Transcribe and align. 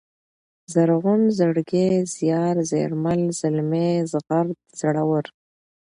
زرغون، 0.73 1.21
زړگی، 1.39 1.89
زيار، 2.15 2.55
زېړگل، 2.69 3.21
زلمی، 3.39 3.89
زغرد، 4.11 4.57
زړور 4.79 5.25